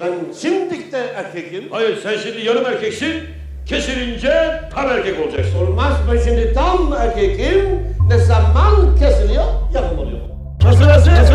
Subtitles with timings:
[0.00, 0.12] Ben
[0.42, 1.64] şimdi de erkekim.
[1.70, 3.22] Hayır sen şimdi yarım erkeksin.
[3.66, 5.66] Kesilince tam erkek olacaksın.
[5.66, 7.80] Olmaz ben şimdi tam erkekim.
[8.08, 9.44] Ne zaman kesiliyor
[9.74, 10.18] yapım oluyor.
[10.62, 11.33] Sırası sırası sırası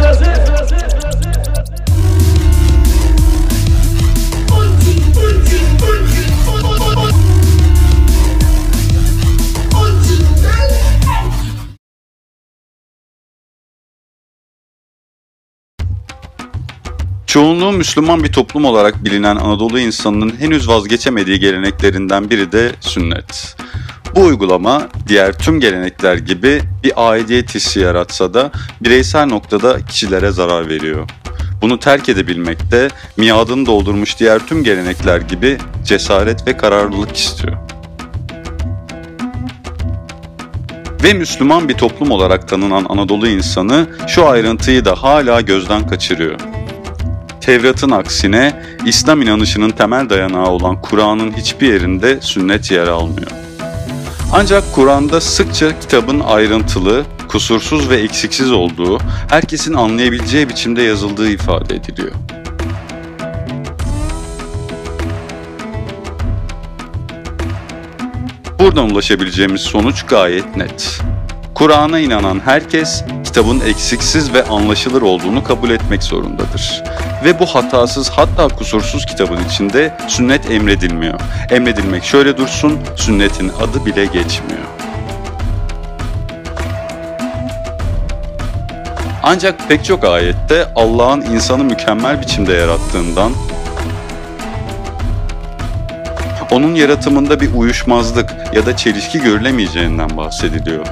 [17.30, 23.56] Çoğunluğu Müslüman bir toplum olarak bilinen Anadolu insanının henüz vazgeçemediği geleneklerinden biri de sünnet.
[24.16, 30.70] Bu uygulama diğer tüm gelenekler gibi bir aidiyet hissi yaratsa da bireysel noktada kişilere zarar
[30.70, 31.10] veriyor.
[31.62, 32.88] Bunu terk edebilmek de
[33.18, 37.58] miadını doldurmuş diğer tüm gelenekler gibi cesaret ve kararlılık istiyor.
[41.04, 46.59] Ve Müslüman bir toplum olarak tanınan Anadolu insanı şu ayrıntıyı da hala gözden kaçırıyor.
[47.50, 53.32] Tevrat'ın aksine İslam inanışının temel dayanağı olan Kur'an'ın hiçbir yerinde sünnet yer almıyor.
[54.34, 62.12] Ancak Kur'an'da sıkça kitabın ayrıntılı, kusursuz ve eksiksiz olduğu, herkesin anlayabileceği biçimde yazıldığı ifade ediliyor.
[68.60, 71.00] Buradan ulaşabileceğimiz sonuç gayet net.
[71.56, 76.84] Kur'an'a inanan herkes kitabın eksiksiz ve anlaşılır olduğunu kabul etmek zorundadır.
[77.24, 81.20] Ve bu hatasız hatta kusursuz kitabın içinde sünnet emredilmiyor.
[81.50, 84.66] Emredilmek şöyle dursun, sünnetin adı bile geçmiyor.
[89.24, 93.32] Ancak pek çok ayette Allah'ın insanı mükemmel biçimde yarattığından,
[96.52, 100.88] onun yaratımında bir uyuşmazlık ya da çelişki görülemeyeceğinden bahsediliyor.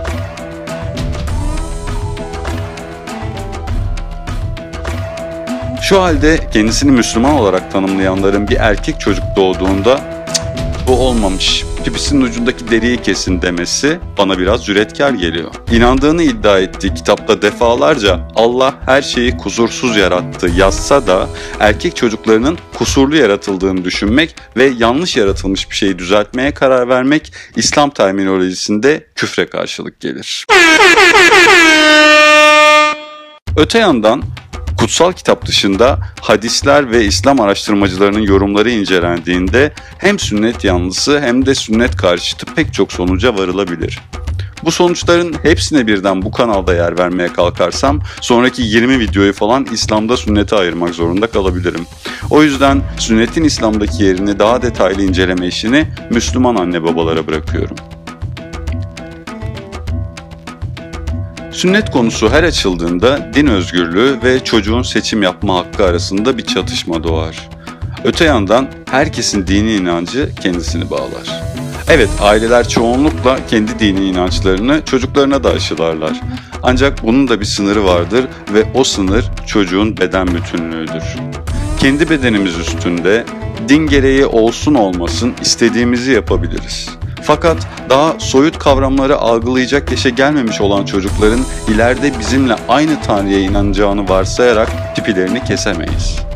[5.87, 12.71] Şu halde kendisini Müslüman olarak tanımlayanların bir erkek çocuk doğduğunda "Cık, bu olmamış, pipisinin ucundaki
[12.71, 15.51] deriyi kesin demesi bana biraz cüretkar geliyor.
[15.71, 21.29] İnandığını iddia ettiği kitapta defalarca Allah her şeyi kusursuz yarattı yazsa da
[21.59, 29.07] erkek çocuklarının kusurlu yaratıldığını düşünmek ve yanlış yaratılmış bir şeyi düzeltmeye karar vermek İslam terminolojisinde
[29.15, 30.45] küfre karşılık gelir.
[33.57, 34.23] Öte yandan
[34.77, 41.95] kutsal kitap dışında hadisler ve İslam araştırmacılarının yorumları incelendiğinde hem sünnet yanlısı hem de sünnet
[41.95, 43.99] karşıtı pek çok sonuca varılabilir.
[44.63, 50.55] Bu sonuçların hepsine birden bu kanalda yer vermeye kalkarsam sonraki 20 videoyu falan İslam'da sünnete
[50.55, 51.85] ayırmak zorunda kalabilirim.
[52.29, 57.75] O yüzden sünnetin İslam'daki yerini daha detaylı inceleme işini Müslüman anne babalara bırakıyorum.
[61.57, 67.49] Sünnet konusu her açıldığında din özgürlüğü ve çocuğun seçim yapma hakkı arasında bir çatışma doğar.
[68.03, 71.43] Öte yandan herkesin dini inancı kendisini bağlar.
[71.89, 76.21] Evet aileler çoğunlukla kendi dini inançlarını çocuklarına da aşılarlar.
[76.63, 81.03] Ancak bunun da bir sınırı vardır ve o sınır çocuğun beden bütünlüğüdür.
[81.79, 83.25] Kendi bedenimiz üstünde
[83.69, 86.89] din gereği olsun olmasın istediğimizi yapabiliriz.
[87.27, 87.57] Fakat
[87.89, 95.43] daha soyut kavramları algılayacak yaşa gelmemiş olan çocukların ileride bizimle aynı Tanrı'ya inanacağını varsayarak pipilerini
[95.43, 96.26] kesemeyiz.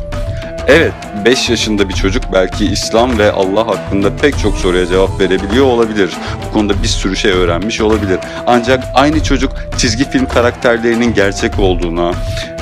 [0.68, 0.92] Evet,
[1.24, 6.10] 5 yaşında bir çocuk belki İslam ve Allah hakkında pek çok soruya cevap verebiliyor olabilir.
[6.46, 8.18] Bu konuda bir sürü şey öğrenmiş olabilir.
[8.46, 12.12] Ancak aynı çocuk çizgi film karakterlerinin gerçek olduğuna,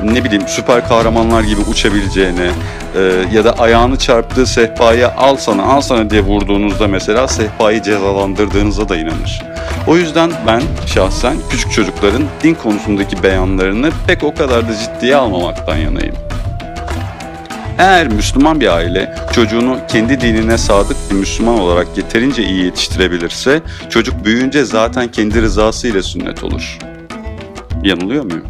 [0.05, 2.51] ne bileyim süper kahramanlar gibi uçabileceğine
[2.97, 3.01] e,
[3.33, 8.97] ya da ayağını çarptığı sehpaya al sana al sana diye vurduğunuzda mesela sehpayı cezalandırdığınıza da
[8.97, 9.43] inanır.
[9.87, 15.77] O yüzden ben şahsen küçük çocukların din konusundaki beyanlarını pek o kadar da ciddiye almamaktan
[15.77, 16.30] yanayım.
[17.81, 24.25] Eğer Müslüman bir aile çocuğunu kendi dinine sadık bir Müslüman olarak yeterince iyi yetiştirebilirse çocuk
[24.25, 26.79] büyüyünce zaten kendi rızasıyla sünnet olur.
[27.85, 28.45] Yanılıyor muyum?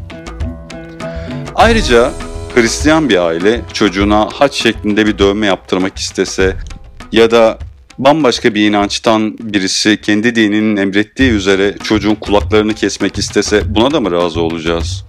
[1.54, 2.12] Ayrıca
[2.54, 6.56] Hristiyan bir aile çocuğuna haç şeklinde bir dövme yaptırmak istese
[7.12, 7.58] ya da
[7.98, 14.12] bambaşka bir inançtan birisi kendi dininin emrettiği üzere çocuğun kulaklarını kesmek istese buna da mı
[14.12, 15.04] razı olacağız?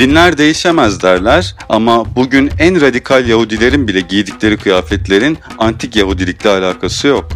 [0.00, 7.28] Dinler değişemez derler ama bugün en radikal Yahudilerin bile giydikleri kıyafetlerin antik Yahudilikle alakası yok.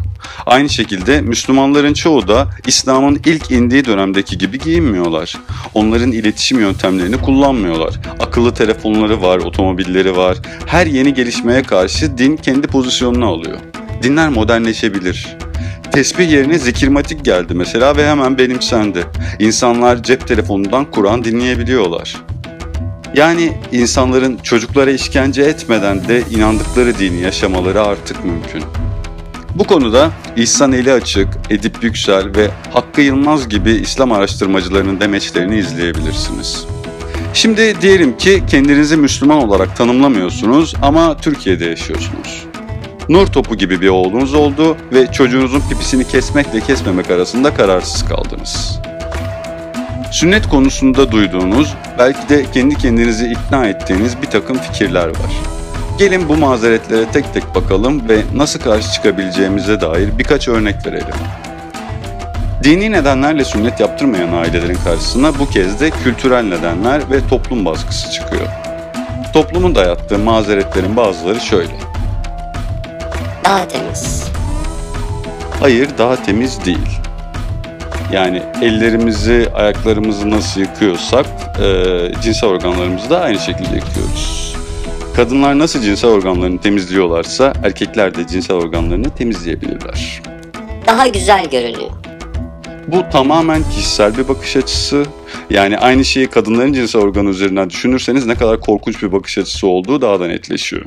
[0.47, 5.37] Aynı şekilde Müslümanların çoğu da İslam'ın ilk indiği dönemdeki gibi giyinmiyorlar.
[5.75, 7.95] Onların iletişim yöntemlerini kullanmıyorlar.
[8.21, 10.39] Akıllı telefonları var, otomobilleri var.
[10.67, 13.59] Her yeni gelişmeye karşı din kendi pozisyonunu alıyor.
[14.03, 15.37] Dinler modernleşebilir.
[15.93, 19.05] Tesbih yerine zikirmatik geldi mesela ve hemen benimsendi.
[19.39, 22.17] İnsanlar cep telefonundan Kur'an dinleyebiliyorlar.
[23.15, 28.63] Yani insanların çocuklara işkence etmeden de inandıkları dini yaşamaları artık mümkün.
[29.55, 36.67] Bu konuda İhsan Eli Açık, Edip Yüksel ve Hakkı Yılmaz gibi İslam araştırmacılarının demeçlerini izleyebilirsiniz.
[37.35, 42.45] Şimdi diyelim ki kendinizi Müslüman olarak tanımlamıyorsunuz ama Türkiye'de yaşıyorsunuz.
[43.09, 48.81] Nur topu gibi bir oğlunuz oldu ve çocuğunuzun pipisini kesmekle kesmemek arasında kararsız kaldınız.
[50.15, 55.31] Sünnet konusunda duyduğunuz, belki de kendi kendinizi ikna ettiğiniz bir takım fikirler var.
[55.99, 61.15] Gelin bu mazeretlere tek tek bakalım ve nasıl karşı çıkabileceğimize dair birkaç örnek verelim.
[62.63, 68.49] Dini nedenlerle sünnet yaptırmayan ailelerin karşısına bu kez de kültürel nedenler ve toplum baskısı çıkıyor.
[69.33, 71.75] Toplumun dayattığı mazeretlerin bazıları şöyle.
[73.45, 74.25] Daha temiz.
[75.61, 77.04] Hayır daha temiz değil.
[78.13, 81.27] Yani ellerimizi, ayaklarımızı nasıl yıkıyorsak
[81.63, 84.57] e, cinsel organlarımızı da aynı şekilde yıkıyoruz.
[85.17, 90.23] Kadınlar nasıl cinsel organlarını temizliyorlarsa erkekler de cinsel organlarını temizleyebilirler.
[90.87, 91.91] Daha güzel görünüyor.
[92.87, 95.07] Bu tamamen kişisel bir bakış açısı.
[95.51, 100.01] Yani aynı şeyi kadınların cinsel organı üzerinden düşünürseniz ne kadar korkunç bir bakış açısı olduğu
[100.01, 100.85] daha da netleşiyor.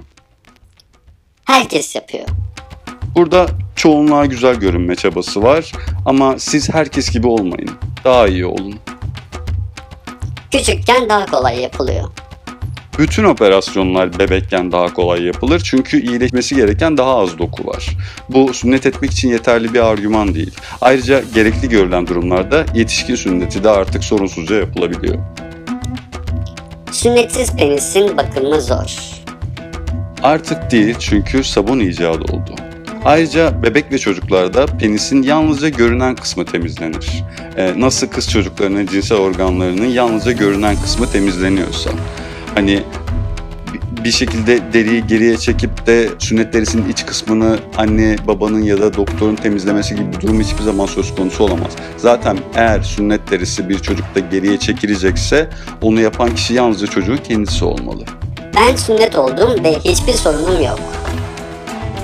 [1.46, 2.25] Herkes yapıyor.
[3.16, 5.71] Burada çoğunluğa güzel görünme çabası var
[6.06, 7.71] ama siz herkes gibi olmayın.
[8.03, 8.75] Daha iyi olun.
[10.51, 12.09] Küçükken daha kolay yapılıyor.
[13.00, 17.88] Bütün operasyonlar bebekken daha kolay yapılır çünkü iyileşmesi gereken daha az doku var.
[18.29, 20.56] Bu sünnet etmek için yeterli bir argüman değil.
[20.81, 25.18] Ayrıca gerekli görülen durumlarda yetişkin sünneti de artık sorunsuzca yapılabiliyor.
[26.91, 28.97] Sünnetsiz penisin bakımı zor.
[30.23, 32.67] Artık değil çünkü sabun icadı oldu.
[33.05, 37.23] Ayrıca bebek ve çocuklarda penisin yalnızca görünen kısmı temizlenir.
[37.57, 41.89] Ee, nasıl kız çocuklarının cinsel organlarının yalnızca görünen kısmı temizleniyorsa.
[42.55, 42.83] Hani
[44.03, 49.35] bir şekilde deriyi geriye çekip de sünnet derisinin iç kısmını anne babanın ya da doktorun
[49.35, 51.71] temizlemesi gibi bir durum hiçbir zaman söz konusu olamaz.
[51.97, 55.49] Zaten eğer sünnet derisi bir çocukta geriye çekilecekse
[55.81, 58.03] onu yapan kişi yalnızca çocuğun kendisi olmalı.
[58.55, 60.79] Ben sünnet oldum ve hiçbir sorunum yok.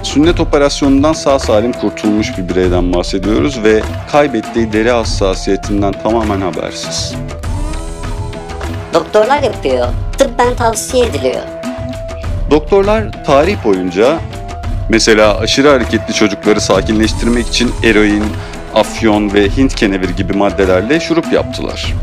[0.03, 7.15] Sünnet operasyonundan sağ salim kurtulmuş bir bireyden bahsediyoruz ve kaybettiği deri hassasiyetinden tamamen habersiz.
[8.93, 9.87] Doktorlar yapıyor.
[10.17, 11.41] Tıbben tavsiye ediliyor.
[12.51, 14.19] Doktorlar tarih boyunca
[14.89, 18.23] mesela aşırı hareketli çocukları sakinleştirmek için eroin,
[18.75, 21.93] afyon ve Hint kenevir gibi maddelerle şurup yaptılar.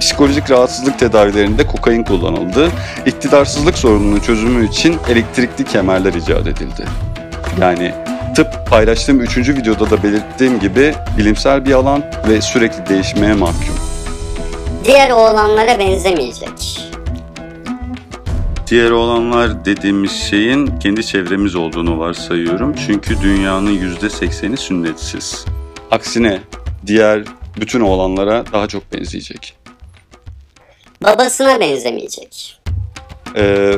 [0.00, 2.70] Psikolojik rahatsızlık tedavilerinde kokain kullanıldı.
[3.06, 6.84] İktidarsızlık sorununun çözümü için elektrikli kemerler icat edildi.
[7.60, 7.94] Yani
[8.34, 9.38] tıp paylaştığım 3.
[9.38, 13.74] videoda da belirttiğim gibi bilimsel bir alan ve sürekli değişmeye mahkum.
[14.84, 16.80] Diğer oğlanlara benzemeyecek.
[18.66, 22.74] Diğer olanlar dediğimiz şeyin kendi çevremiz olduğunu varsayıyorum.
[22.86, 25.44] Çünkü dünyanın %80'i sünnetsiz.
[25.90, 26.40] Aksine
[26.86, 27.24] diğer
[27.60, 29.56] bütün olanlara daha çok benzeyecek.
[31.02, 32.60] Babasına benzemeyecek.
[33.36, 33.72] Ee,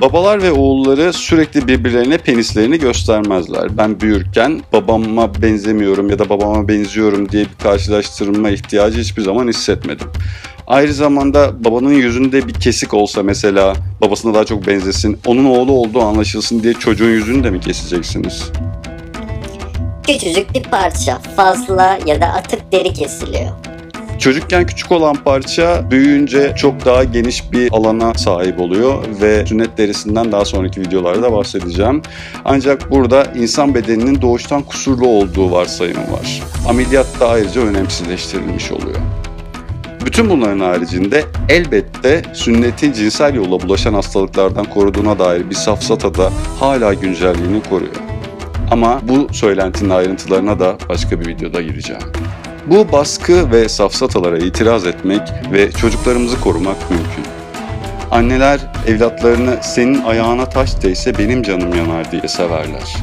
[0.00, 3.78] babalar ve oğulları sürekli birbirlerine penislerini göstermezler.
[3.78, 10.08] Ben büyürken babama benzemiyorum ya da babama benziyorum diye bir karşılaştırma ihtiyacı hiçbir zaman hissetmedim.
[10.66, 16.02] Ayrı zamanda babanın yüzünde bir kesik olsa mesela babasına daha çok benzesin, onun oğlu olduğu
[16.02, 18.50] anlaşılsın diye çocuğun yüzünü de mi keseceksiniz?
[20.06, 23.73] Küçücük bir parça fazla ya da atık deri kesiliyor.
[24.18, 30.32] Çocukken küçük olan parça büyüyünce çok daha geniş bir alana sahip oluyor ve sünnet derisinden
[30.32, 32.02] daha sonraki videolarda bahsedeceğim.
[32.44, 36.42] Ancak burada insan bedeninin doğuştan kusurlu olduğu varsayımı var.
[36.68, 38.98] Ameliyat da ayrıca önemsizleştirilmiş oluyor.
[40.06, 46.30] Bütün bunların haricinde elbette sünnetin cinsel yolla bulaşan hastalıklardan koruduğuna dair bir safsata da
[46.60, 47.94] hala güncelliğini koruyor.
[48.70, 52.02] Ama bu söylentinin ayrıntılarına da başka bir videoda gireceğim.
[52.66, 55.20] Bu baskı ve safsatalara itiraz etmek
[55.52, 57.24] ve çocuklarımızı korumak mümkün.
[58.10, 62.96] Anneler evlatlarını senin ayağına taş değse benim canım yanar diye severler.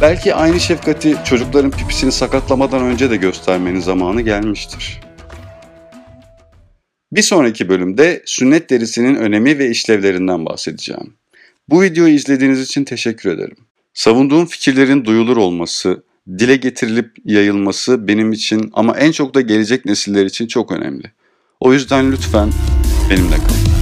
[0.00, 5.00] Belki aynı şefkati çocukların pipisini sakatlamadan önce de göstermenin zamanı gelmiştir.
[7.12, 11.14] Bir sonraki bölümde sünnet derisinin önemi ve işlevlerinden bahsedeceğim.
[11.68, 13.56] Bu videoyu izlediğiniz için teşekkür ederim.
[13.94, 20.26] Savunduğum fikirlerin duyulur olması, dile getirilip yayılması benim için ama en çok da gelecek nesiller
[20.26, 21.12] için çok önemli.
[21.60, 22.50] O yüzden lütfen
[23.10, 23.81] benimle kalın.